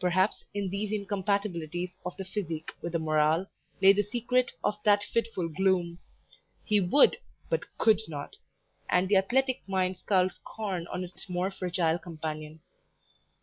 Perhaps, 0.00 0.44
in 0.52 0.68
these 0.68 0.92
incompatibilities 0.92 1.96
of 2.04 2.14
the 2.18 2.26
"physique" 2.26 2.72
with 2.82 2.92
the 2.92 2.98
"morale," 2.98 3.46
lay 3.80 3.94
the 3.94 4.02
secret 4.02 4.52
of 4.62 4.76
that 4.84 5.02
fitful 5.02 5.48
gloom; 5.48 5.98
he 6.62 6.78
WOULD 6.78 7.16
but 7.48 7.62
COULD 7.78 8.02
not, 8.06 8.36
and 8.90 9.08
the 9.08 9.16
athletic 9.16 9.66
mind 9.66 9.96
scowled 9.96 10.34
scorn 10.34 10.86
on 10.88 11.04
its 11.04 11.26
more 11.26 11.50
fragile 11.50 11.98
companion. 11.98 12.60